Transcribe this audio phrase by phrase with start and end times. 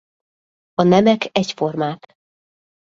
[0.73, 2.15] A nemek egyformák.